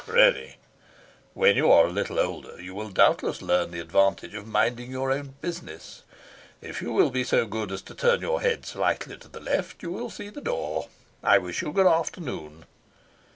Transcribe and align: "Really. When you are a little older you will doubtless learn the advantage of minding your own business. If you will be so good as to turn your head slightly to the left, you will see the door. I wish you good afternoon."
"Really. 0.07 0.55
When 1.35 1.55
you 1.55 1.71
are 1.71 1.85
a 1.85 1.91
little 1.91 2.17
older 2.19 2.59
you 2.59 2.73
will 2.73 2.89
doubtless 2.89 3.39
learn 3.43 3.69
the 3.69 3.79
advantage 3.81 4.33
of 4.33 4.47
minding 4.47 4.89
your 4.89 5.11
own 5.11 5.35
business. 5.41 6.01
If 6.59 6.81
you 6.81 6.91
will 6.91 7.11
be 7.11 7.23
so 7.23 7.45
good 7.45 7.71
as 7.71 7.83
to 7.83 7.93
turn 7.93 8.19
your 8.21 8.41
head 8.41 8.65
slightly 8.65 9.15
to 9.19 9.27
the 9.27 9.39
left, 9.39 9.83
you 9.83 9.91
will 9.91 10.09
see 10.09 10.29
the 10.29 10.41
door. 10.41 10.89
I 11.21 11.37
wish 11.37 11.61
you 11.61 11.71
good 11.71 11.85
afternoon." 11.85 12.65